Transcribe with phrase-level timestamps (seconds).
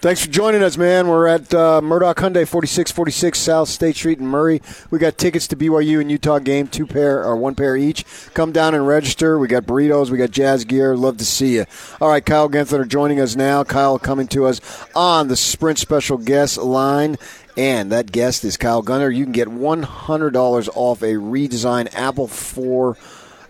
[0.00, 1.08] Thanks for joining us, man.
[1.08, 4.62] We're at uh, Murdoch Hyundai, 4646 South State Street in Murray.
[4.90, 8.06] We got tickets to BYU and Utah game, two pair or one pair each.
[8.32, 9.38] Come down and register.
[9.38, 10.96] We got burritos, we got jazz gear.
[10.96, 11.66] Love to see you.
[12.00, 13.62] All right, Kyle Gunther joining us now.
[13.62, 14.62] Kyle coming to us
[14.94, 17.18] on the Sprint special guest line.
[17.58, 19.10] And that guest is Kyle Gunther.
[19.10, 22.96] You can get $100 off a redesigned Apple 4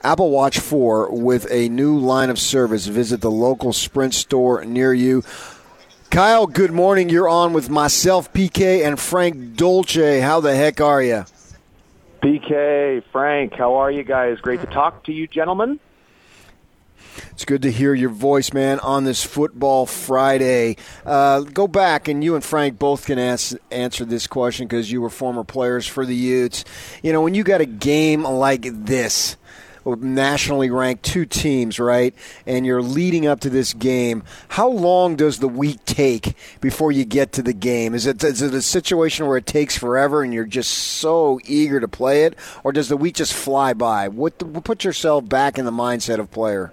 [0.02, 2.86] Apple Watch 4 with a new line of service.
[2.86, 5.22] Visit the local Sprint store near you.
[6.10, 7.08] Kyle, good morning.
[7.08, 10.18] You're on with myself, PK, and Frank Dolce.
[10.18, 11.24] How the heck are you?
[12.20, 14.40] PK, Frank, how are you guys?
[14.40, 15.78] Great to talk to you, gentlemen.
[17.30, 20.78] It's good to hear your voice, man, on this Football Friday.
[21.06, 25.00] Uh, go back, and you and Frank both can ask, answer this question because you
[25.00, 26.64] were former players for the Utes.
[27.04, 29.36] You know, when you got a game like this,
[29.84, 32.14] nationally ranked two teams, right?
[32.46, 34.22] And you're leading up to this game.
[34.48, 37.94] How long does the week take before you get to the game?
[37.94, 41.80] Is it is it a situation where it takes forever and you're just so eager
[41.80, 44.08] to play it, or does the week just fly by?
[44.08, 46.72] What put yourself back in the mindset of player?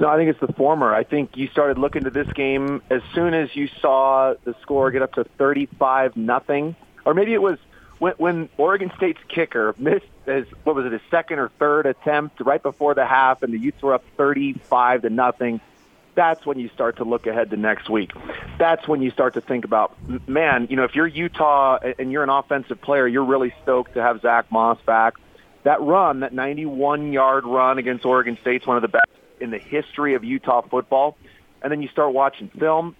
[0.00, 0.92] No, I think it's the former.
[0.92, 4.90] I think you started looking to this game as soon as you saw the score
[4.90, 6.74] get up to 35 nothing,
[7.04, 7.58] or maybe it was
[8.02, 12.40] when, when Oregon State's kicker missed his what was it his second or third attempt
[12.40, 15.60] right before the half, and the Utes were up 35 to nothing.
[16.16, 18.10] That's when you start to look ahead to next week.
[18.58, 19.96] That's when you start to think about,
[20.28, 24.02] man, you know, if you're Utah and you're an offensive player, you're really stoked to
[24.02, 25.14] have Zach Moss back.
[25.62, 29.06] That run, that 91-yard run against Oregon State's one of the best
[29.40, 31.16] in the history of Utah football.
[31.62, 32.96] And then you start watching film,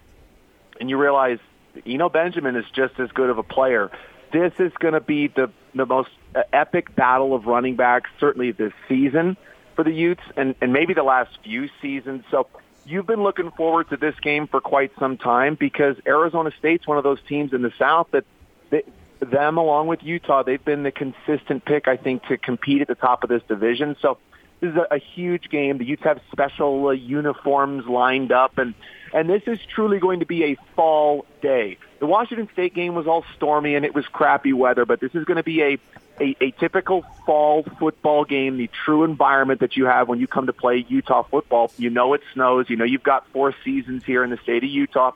[0.78, 1.41] and you realize
[1.84, 3.91] Eno Benjamin is just as good of a player
[4.33, 6.11] this is going to be the the most
[6.52, 9.36] epic battle of running backs, certainly this season
[9.74, 12.24] for the Utes, and and maybe the last few seasons.
[12.30, 12.47] So
[12.84, 16.98] you've been looking forward to this game for quite some time because Arizona State's one
[16.98, 18.24] of those teams in the South that
[18.70, 18.83] they,
[19.20, 22.94] them along with Utah, they've been the consistent pick, I think, to compete at the
[22.94, 23.96] top of this division.
[24.02, 24.18] So
[24.61, 25.79] this is a, a huge game.
[25.79, 28.74] The Utes have special uh, uniforms lined up, and
[29.14, 31.79] and this is truly going to be a fall day.
[32.02, 35.24] The Washington State game was all stormy and it was crappy weather, but this is
[35.24, 35.79] going to be a,
[36.20, 40.46] a, a typical fall football game, the true environment that you have when you come
[40.46, 41.70] to play Utah football.
[41.77, 42.68] You know it snows.
[42.68, 45.12] You know you've got four seasons here in the state of Utah,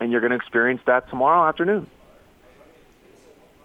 [0.00, 1.86] and you're going to experience that tomorrow afternoon.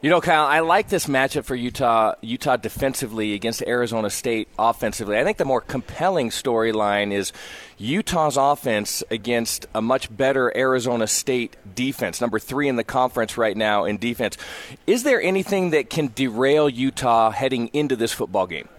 [0.05, 2.13] You know, Kyle, I like this matchup for Utah.
[2.21, 5.17] Utah defensively against Arizona State offensively.
[5.17, 7.33] I think the more compelling storyline is
[7.79, 13.57] Utah's offense against a much better Arizona State defense, number three in the conference right
[13.57, 14.37] now in defense.
[14.85, 18.69] Is there anything that can derail Utah heading into this football game?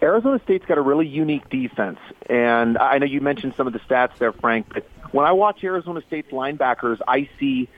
[0.00, 1.98] Arizona State's got a really unique defense,
[2.30, 4.72] and I know you mentioned some of the stats there, Frank.
[4.72, 7.68] But when I watch Arizona State's linebackers, I see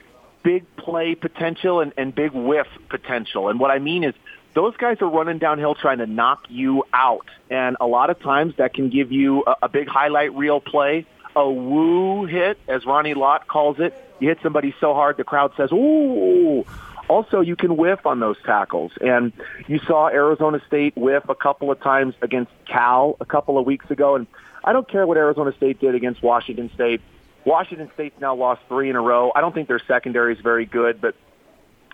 [0.42, 3.48] big play potential and, and big whiff potential.
[3.48, 4.14] And what I mean is
[4.54, 7.26] those guys are running downhill trying to knock you out.
[7.50, 11.06] And a lot of times that can give you a, a big highlight reel play,
[11.36, 13.94] a woo hit, as Ronnie Lott calls it.
[14.18, 16.64] You hit somebody so hard the crowd says, ooh.
[17.08, 18.92] Also, you can whiff on those tackles.
[19.00, 19.32] And
[19.66, 23.90] you saw Arizona State whiff a couple of times against Cal a couple of weeks
[23.90, 24.14] ago.
[24.14, 24.28] And
[24.62, 27.00] I don't care what Arizona State did against Washington State.
[27.44, 29.32] Washington State's now lost three in a row.
[29.34, 31.14] I don't think their secondary is very good, but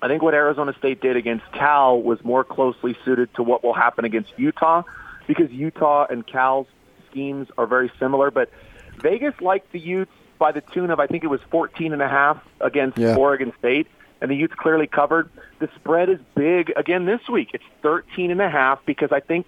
[0.02, 3.74] I think what Arizona State did against Cal was more closely suited to what will
[3.74, 4.82] happen against Utah
[5.26, 6.66] because Utah and Cal's
[7.10, 8.30] schemes are very similar.
[8.30, 8.50] But
[8.98, 12.08] Vegas liked the Utes by the tune of, I think it was 14 and a
[12.08, 13.16] half against yeah.
[13.16, 13.86] Oregon State.
[14.20, 15.30] And the Utes clearly covered.
[15.58, 17.50] The spread is big again this week.
[17.52, 19.46] It's 13 and a half because I think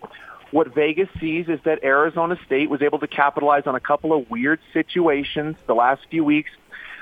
[0.51, 4.31] what Vegas sees is that Arizona State was able to capitalize on a couple of
[4.31, 6.51] weird situations the last few weeks.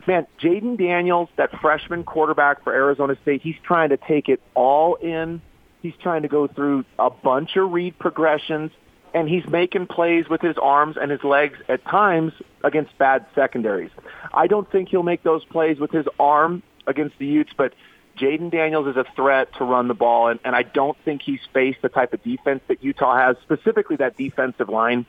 [0.06, 4.96] Man, Jayden Daniels, that freshman quarterback for Arizona State, he's trying to take it all
[4.96, 5.40] in.
[5.82, 8.70] He's trying to go through a bunch of read progressions,
[9.14, 12.32] and he's making plays with his arms and his legs at times
[12.64, 13.90] against bad secondaries.
[14.34, 17.72] I don't think he'll make those plays with his arm against the Utes, but
[18.16, 21.40] Jayden Daniels is a threat to run the ball, and, and I don't think he's
[21.52, 25.06] faced the type of defense that Utah has, specifically that defensive line.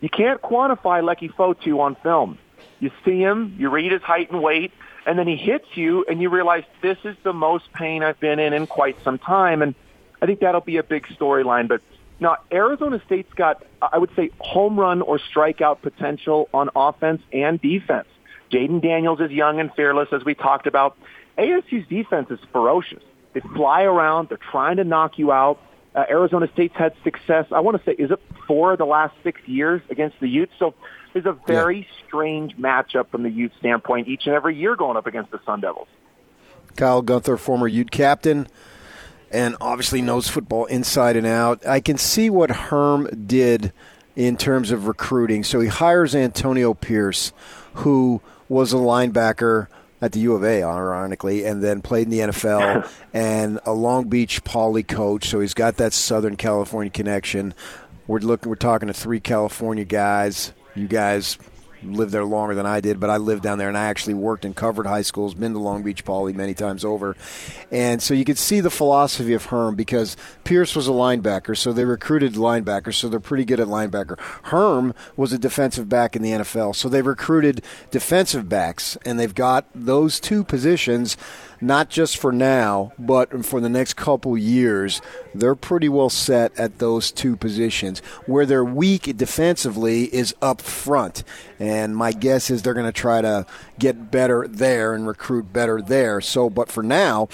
[0.00, 2.38] You can't quantify Leki Fotu on film.
[2.78, 4.72] You see him, you read his height and weight,
[5.06, 8.38] and then he hits you, and you realize this is the most pain I've been
[8.38, 9.62] in in quite some time.
[9.62, 9.74] And
[10.20, 11.68] I think that'll be a big storyline.
[11.68, 11.82] But
[12.20, 17.60] now, Arizona State's got, I would say, home run or strikeout potential on offense and
[17.60, 18.08] defense.
[18.50, 20.98] Jayden Daniels is young and fearless, as we talked about.
[21.38, 23.02] ASU's defense is ferocious.
[23.32, 24.28] They fly around.
[24.28, 25.60] They're trying to knock you out.
[25.94, 27.46] Uh, Arizona State's had success.
[27.50, 30.52] I want to say, is it four of the last six years against the Utes?
[30.58, 30.74] So
[31.14, 32.06] it's a very yeah.
[32.06, 35.60] strange matchup from the Ute standpoint each and every year going up against the Sun
[35.60, 35.88] Devils.
[36.76, 38.46] Kyle Gunther, former Ute captain,
[39.30, 41.66] and obviously knows football inside and out.
[41.66, 43.72] I can see what Herm did
[44.14, 45.42] in terms of recruiting.
[45.44, 47.32] So he hires Antonio Pierce,
[47.74, 49.68] who was a linebacker
[50.00, 54.08] at the U of A, ironically, and then played in the NFL and a Long
[54.08, 55.28] Beach Poly coach.
[55.28, 57.54] So he's got that Southern California connection.
[58.06, 58.48] We're looking.
[58.48, 60.52] We're talking to three California guys.
[60.74, 61.38] You guys
[61.82, 64.44] lived there longer than I did, but I lived down there and I actually worked
[64.44, 67.16] and covered high schools, been to Long Beach Poly many times over.
[67.70, 71.72] And so you could see the philosophy of Herm because Pierce was a linebacker, so
[71.72, 74.18] they recruited linebackers, so they're pretty good at linebacker.
[74.44, 79.34] Herm was a defensive back in the NFL, so they recruited defensive backs, and they've
[79.34, 81.16] got those two positions
[81.60, 85.00] not just for now, but for the next couple years,
[85.34, 88.00] they're pretty well set at those two positions.
[88.26, 91.22] Where they're weak defensively is up front.
[91.58, 93.46] And my guess is they're going to try to
[93.78, 96.20] get better there and recruit better there.
[96.20, 97.28] So, but for now,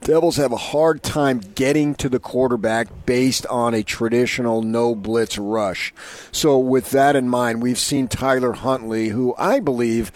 [0.00, 5.36] Devils have a hard time getting to the quarterback based on a traditional no blitz
[5.36, 5.92] rush.
[6.32, 10.12] So, with that in mind, we've seen Tyler Huntley, who I believe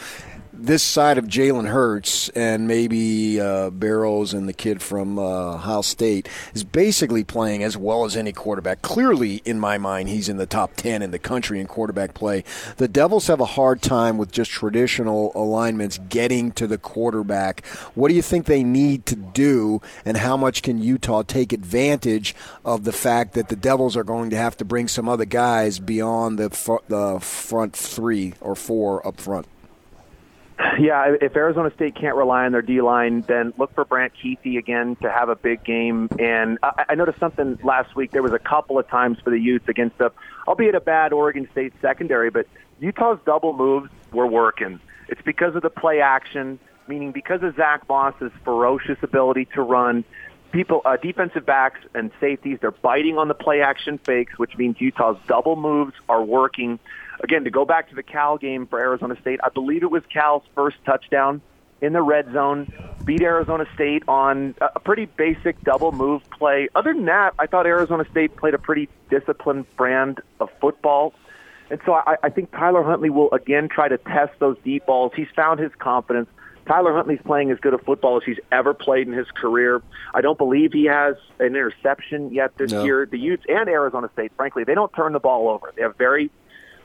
[0.63, 5.81] this side of Jalen Hurts and maybe uh, Burrows and the kid from uh, Ohio
[5.81, 8.83] State is basically playing as well as any quarterback.
[8.83, 12.45] Clearly, in my mind, he's in the top 10 in the country in quarterback play.
[12.77, 17.65] The Devils have a hard time with just traditional alignments getting to the quarterback.
[17.95, 22.35] What do you think they need to do, and how much can Utah take advantage
[22.65, 25.79] of the fact that the Devils are going to have to bring some other guys
[25.79, 29.47] beyond the, fr- the front three or four up front?
[30.79, 34.59] Yeah, if Arizona State can't rely on their D line, then look for Brant Kuithe
[34.59, 36.09] again to have a big game.
[36.19, 38.11] And I, I noticed something last week.
[38.11, 40.13] There was a couple of times for the Utes against the,
[40.47, 42.47] albeit a bad Oregon State secondary, but
[42.79, 44.81] Utah's double moves were working.
[45.09, 50.05] It's because of the play action, meaning because of Zach Moss's ferocious ability to run.
[50.53, 54.77] People, uh, defensive backs and safeties, they're biting on the play action fakes, which means
[54.81, 56.79] Utah's double moves are working
[57.23, 60.03] again, to go back to the Cal game for Arizona State, I believe it was
[60.13, 61.41] Cal's first touchdown
[61.81, 62.73] in the red zone,
[63.05, 66.69] beat Arizona State on a pretty basic double move play.
[66.75, 71.15] Other than that, I thought Arizona State played a pretty disciplined brand of football.
[71.71, 75.13] And so I, I think Tyler Huntley will again try to test those deep balls.
[75.15, 76.29] He's found his confidence.
[76.67, 79.81] Tyler Huntley's playing as good a football as he's ever played in his career.
[80.13, 82.85] I don't believe he has an interception yet this no.
[82.85, 83.07] year.
[83.07, 85.73] The Utes and Arizona State, frankly, they don't turn the ball over.
[85.75, 86.31] They have very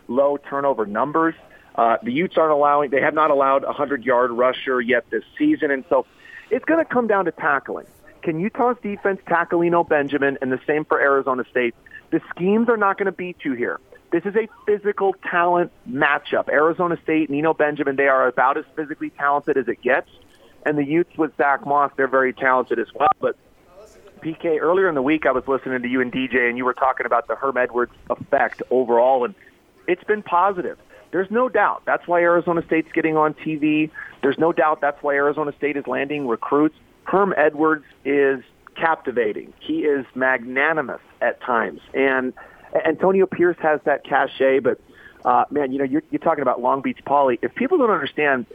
[0.07, 1.35] low turnover numbers.
[1.75, 5.71] Uh, the Utes aren't allowing; they have not allowed a hundred-yard rusher yet this season,
[5.71, 6.05] and so
[6.49, 7.85] it's going to come down to tackling.
[8.21, 11.75] Can Utah's defense tackle Eno Benjamin, and the same for Arizona State?
[12.11, 13.79] The schemes are not going to beat you here.
[14.11, 16.47] This is a physical talent matchup.
[16.47, 20.09] Arizona State and Eno Benjamin, they are about as physically talented as it gets.
[20.65, 23.11] And the Utes with Zach Moss, they're very talented as well.
[23.19, 23.35] But
[24.21, 26.73] PK, earlier in the week, I was listening to you and DJ, and you were
[26.73, 29.25] talking about the Herm Edwards effect overall.
[29.25, 29.35] And
[29.87, 30.77] it's been positive.
[31.11, 31.83] There's no doubt.
[31.85, 33.89] That's why Arizona State's getting on TV.
[34.21, 36.75] There's no doubt that's why Arizona State is landing recruits.
[37.05, 38.43] Herm Edwards is
[38.75, 39.53] captivating.
[39.59, 41.79] He is magnanimous at times.
[41.93, 42.33] And
[42.85, 44.79] Antonio Pierce has that cachet, but
[45.23, 47.39] uh, man, you know, you're, you're talking about Long Beach Poly.
[47.41, 48.45] If people don't understand,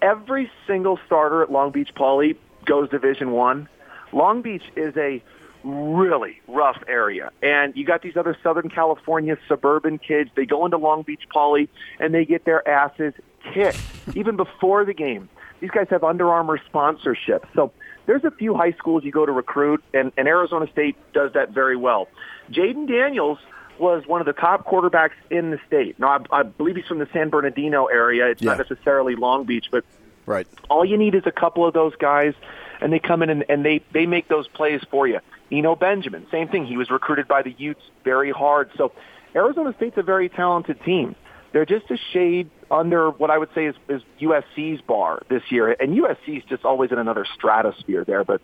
[0.00, 3.68] every single starter at Long Beach Poly goes Division One.
[4.12, 5.22] Long Beach is a
[5.68, 7.30] really rough area.
[7.42, 10.30] And you got these other Southern California suburban kids.
[10.34, 11.68] They go into Long Beach Poly
[12.00, 13.14] and they get their asses
[13.52, 13.78] kicked
[14.14, 15.28] even before the game.
[15.60, 17.46] These guys have Under Armour sponsorship.
[17.54, 17.72] So
[18.06, 21.50] there's a few high schools you go to recruit, and, and Arizona State does that
[21.50, 22.08] very well.
[22.50, 23.38] Jayden Daniels
[23.78, 25.98] was one of the top quarterbacks in the state.
[25.98, 28.28] Now, I, I believe he's from the San Bernardino area.
[28.28, 28.54] It's yeah.
[28.54, 29.84] not necessarily Long Beach, but
[30.26, 30.46] right.
[30.68, 32.34] all you need is a couple of those guys,
[32.80, 35.20] and they come in and, and they, they make those plays for you.
[35.50, 36.66] Eno Benjamin, same thing.
[36.66, 38.70] He was recruited by the Utes very hard.
[38.76, 38.92] So
[39.34, 41.14] Arizona State's a very talented team.
[41.52, 45.74] They're just a shade under what I would say is, is USC's bar this year.
[45.80, 48.24] And USC's just always in another stratosphere there.
[48.24, 48.42] But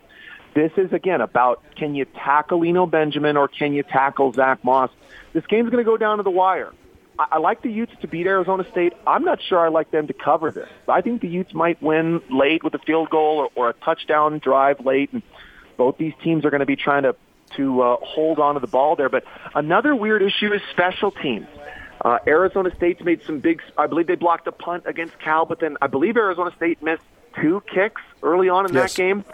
[0.55, 4.89] this is, again, about can you tackle Eno Benjamin or can you tackle Zach Moss?
[5.33, 6.73] This game's going to go down to the wire.
[7.19, 8.93] I, I like the Utes to beat Arizona State.
[9.05, 10.69] I'm not sure I like them to cover this.
[10.87, 14.39] I think the Utes might win late with a field goal or, or a touchdown
[14.39, 15.13] drive late.
[15.13, 15.21] And
[15.77, 17.15] both these teams are going to be trying to
[17.55, 19.09] to uh, hold on to the ball there.
[19.09, 21.47] But another weird issue is special teams.
[22.03, 23.61] Uh, Arizona State's made some big.
[23.77, 27.03] I believe they blocked a punt against Cal, but then I believe Arizona State missed
[27.41, 28.93] two kicks early on in yes.
[28.93, 29.25] that game.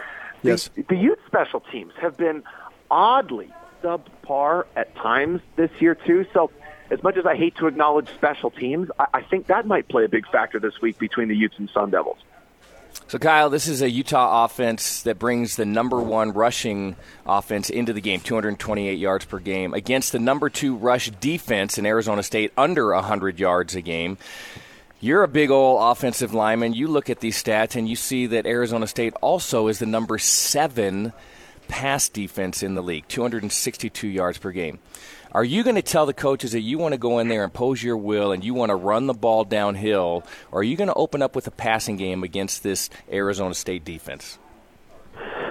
[0.42, 0.70] Yes.
[0.74, 2.42] The, the Utes special teams have been
[2.90, 6.26] oddly subpar at times this year too.
[6.32, 6.50] So,
[6.90, 10.04] as much as I hate to acknowledge special teams, I, I think that might play
[10.04, 12.18] a big factor this week between the Utes and Sun Devils.
[13.08, 17.92] So, Kyle, this is a Utah offense that brings the number one rushing offense into
[17.92, 22.52] the game, 228 yards per game, against the number two rush defense in Arizona State,
[22.56, 24.16] under 100 yards a game.
[25.00, 26.74] You're a big old offensive lineman.
[26.74, 30.16] You look at these stats and you see that Arizona State also is the number
[30.16, 31.12] seven
[31.72, 34.78] pass defense in the league, 262 yards per game.
[35.32, 37.52] Are you going to tell the coaches that you want to go in there and
[37.52, 40.88] pose your will and you want to run the ball downhill, or are you going
[40.88, 44.38] to open up with a passing game against this Arizona State defense?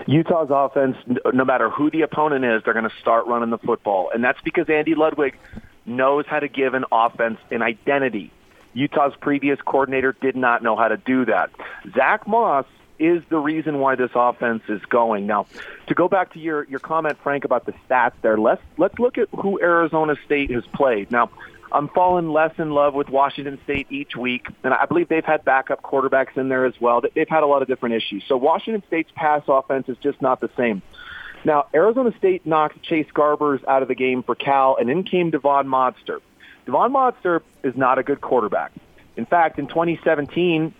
[0.05, 0.95] Utah's offense,
[1.33, 4.11] no matter who the opponent is, they're going to start running the football.
[4.13, 5.39] And that's because Andy Ludwig
[5.87, 8.31] knows how to give an offense an identity.
[8.75, 11.49] Utah's previous coordinator did not know how to do that.
[11.95, 12.65] Zach Moss
[12.99, 15.27] is the reason why this offense is going.
[15.27, 15.47] Now,
[15.87, 19.17] to go back to your, your comment, Frank, about the stats there, let's let's look
[19.17, 21.11] at who Arizona State has played.
[21.11, 21.29] Now,
[21.71, 25.45] I'm falling less in love with Washington State each week, and I believe they've had
[25.45, 27.01] backup quarterbacks in there as well.
[27.01, 28.23] They've had a lot of different issues.
[28.27, 30.81] So Washington State's pass offense is just not the same.
[31.43, 35.31] Now, Arizona State knocked Chase Garbers out of the game for Cal, and in came
[35.31, 36.19] Devon Modster.
[36.65, 38.71] Devon Modster is not a good quarterback.
[39.15, 40.73] In fact, in 2017,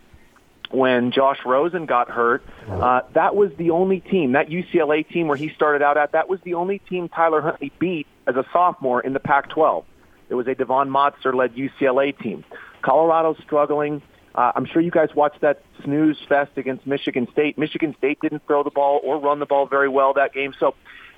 [0.73, 5.37] when Josh Rosen got hurt, uh, that was the only team, that UCLA team where
[5.37, 9.01] he started out at, that was the only team Tyler Huntley beat as a sophomore
[9.01, 9.83] in the Pac-12.
[10.29, 12.43] It was a Devon Modster-led UCLA team.
[12.81, 14.01] Colorado's struggling.
[14.33, 17.57] Uh, I'm sure you guys watched that snooze fest against Michigan State.
[17.57, 20.53] Michigan State didn't throw the ball or run the ball very well that game.
[20.57, 20.75] So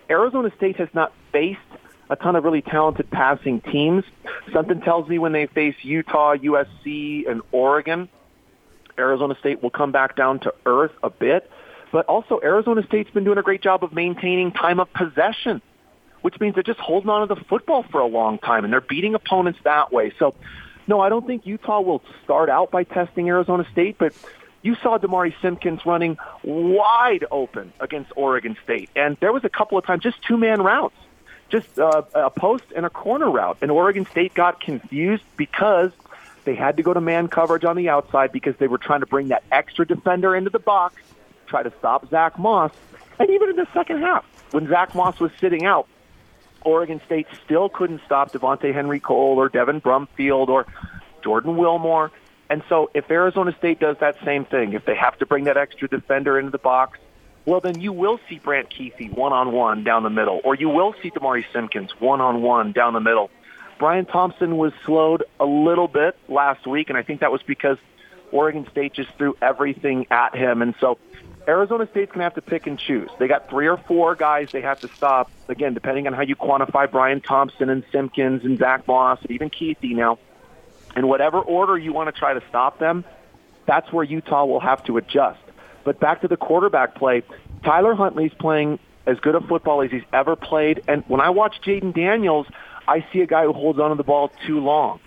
[0.10, 1.60] Arizona State has not faced
[2.10, 4.03] a ton of really talented passing teams.
[4.51, 8.10] Something tells me when they face Utah, USC, and Oregon,
[8.97, 11.50] Arizona State will come back down to earth a bit.
[11.91, 15.62] But also, Arizona State's been doing a great job of maintaining time of possession,
[16.21, 18.81] which means they're just holding on to the football for a long time, and they're
[18.81, 20.12] beating opponents that way.
[20.17, 20.33] So,
[20.88, 24.13] no, I don't think Utah will start out by testing Arizona State, but
[24.63, 29.77] you saw Demari Simpkins running wide open against Oregon State, and there was a couple
[29.77, 30.95] of times just two-man routes,
[31.50, 35.91] just uh, a post and a corner route, and Oregon State got confused because
[36.45, 39.05] they had to go to man coverage on the outside because they were trying to
[39.05, 40.95] bring that extra defender into the box,
[41.47, 42.71] try to stop Zach Moss.
[43.19, 45.88] And even in the second half, when Zach Moss was sitting out,
[46.65, 50.65] Oregon State still couldn't stop Devontae Henry Cole or Devin Brumfield or
[51.23, 52.12] Jordan Wilmore.
[52.50, 55.57] And so if Arizona State does that same thing, if they have to bring that
[55.57, 57.00] extra defender into the box,
[57.45, 61.12] well, then you will see Brant Kuithe one-on-one down the middle, or you will see
[61.12, 63.29] Demari Simpkins one-on-one down the middle.
[63.83, 67.77] Bryan Thompson was slowed a little bit last week, and I think that was because
[68.31, 70.61] Oregon State just threw everything at him.
[70.61, 70.97] And so
[71.49, 73.09] Arizona State's going to have to pick and choose.
[73.19, 76.37] They got three or four guys they have to stop, again, depending on how you
[76.37, 80.17] quantify Bryan Thompson and Simpkins and Zach Moss and even Kuithe now.
[80.95, 83.03] In whatever order you want to try to stop them,
[83.65, 85.41] that's where Utah will have to adjust.
[85.83, 87.23] But back to the quarterback play,
[87.65, 90.83] Tyler Huntley's playing as good a football as he's ever played.
[90.87, 92.47] And when I watch Jayden Daniels–
[92.87, 94.99] I see a guy who holds onto the ball too long.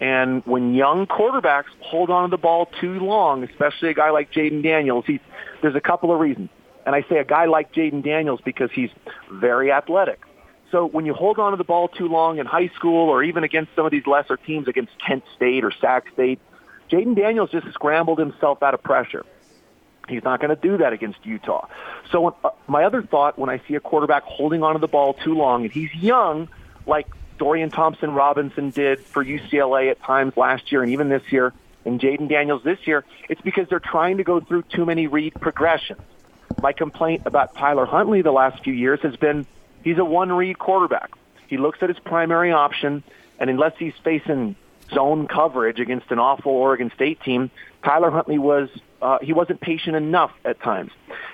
[0.00, 4.30] And when young quarterbacks hold on to the ball too long, especially a guy like
[4.32, 5.20] Jayden Daniels, he's,
[5.62, 6.50] there's a couple of reasons.
[6.84, 8.90] And I say a guy like Jayden Daniels because he's
[9.30, 10.20] very athletic.
[10.70, 13.42] So when you hold on to the ball too long in high school or even
[13.42, 16.40] against some of these lesser teams against Kent State or Sac State,
[16.90, 19.24] Jayden Daniels just scrambled himself out of pressure.
[20.08, 21.66] He's not going to do that against Utah.
[22.12, 24.86] So when, uh, my other thought when I see a quarterback holding on to the
[24.86, 26.48] ball too long and he's young–
[26.86, 27.06] like
[27.38, 31.52] Dorian Thompson Robinson did for UCLA at times last year and even this year,
[31.84, 35.34] and Jayden Daniels this year, it's because they're trying to go through too many read
[35.34, 36.00] progressions.
[36.60, 39.46] My complaint about Tyler Huntley the last few years has been
[39.84, 41.10] he's a one read quarterback.
[41.48, 43.04] He looks at his primary option,
[43.38, 44.56] and unless he's facing
[44.92, 47.50] zone coverage against an awful Oregon State team,
[47.84, 48.68] Tyler Huntley was
[49.02, 50.90] uh, he wasn't patient enough at times.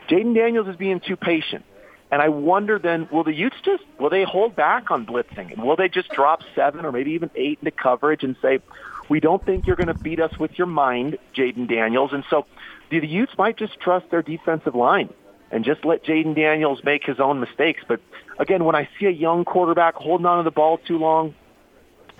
[0.08, 1.64] Jayden Daniels is being too patient.
[2.12, 5.50] And I wonder then, will the Utes just, will they hold back on blitzing?
[5.50, 8.60] And will they just drop seven or maybe even eight into coverage and say,
[9.08, 12.12] we don't think you're going to beat us with your mind, Jayden Daniels.
[12.12, 12.44] And so
[12.90, 15.08] the, the Utes might just trust their defensive line
[15.50, 17.82] and just let Jayden Daniels make his own mistakes.
[17.88, 18.00] But
[18.38, 21.34] again, when I see a young quarterback holding on to the ball too long,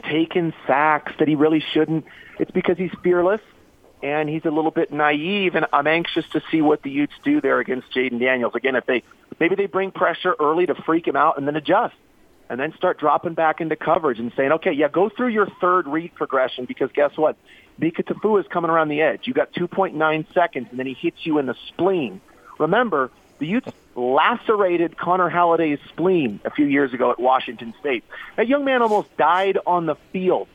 [0.05, 2.07] taking sacks that he really shouldn't,
[2.41, 3.43] it's because he's fearless
[4.03, 7.41] and he's a little bit naive, and I'm anxious to see what the Utes do
[7.43, 8.55] there against Jayden Daniels.
[8.57, 9.05] Again, if they
[9.41, 11.95] maybe they bring pressure early to freak him out and then adjust,
[12.49, 15.87] and then start dropping back into coverage and saying, okay, yeah, go through your third
[15.87, 17.37] read progression because guess what?
[17.79, 19.21] Mika Tafua is coming around the edge.
[19.25, 22.21] You got 2.9 seconds, and then he hits you in the spleen.
[22.59, 28.05] Remember, the Utes lacerated Connor Halliday's spleen a few years ago at Washington State.
[28.37, 30.49] That young man almost died on the field.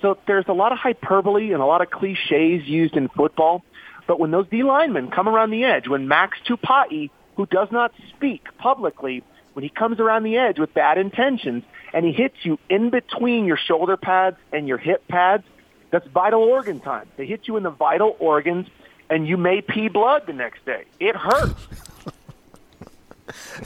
[0.00, 3.62] So there's a lot of hyperbole and a lot of cliches used in football.
[4.06, 7.10] But when those D linemen come around the edge, when Max Tupai,
[7.40, 12.04] who does not speak publicly, when he comes around the edge with bad intentions and
[12.04, 15.42] he hits you in between your shoulder pads and your hip pads,
[15.90, 17.08] that's vital organ time.
[17.16, 18.66] They hit you in the vital organs
[19.08, 20.84] and you may pee blood the next day.
[21.00, 21.54] It hurts.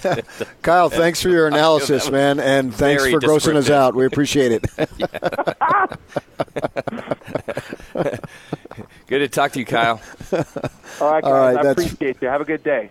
[0.63, 3.97] Kyle, thanks for your analysis, man, and thanks for grossing us out.
[3.97, 4.63] We appreciate it.
[9.09, 10.01] good to talk to you, Kyle.
[10.31, 10.45] All right,
[11.01, 11.01] guys.
[11.01, 12.29] All right, I appreciate you.
[12.29, 12.91] Have a good day.